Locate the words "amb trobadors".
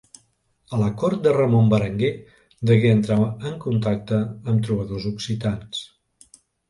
4.31-5.07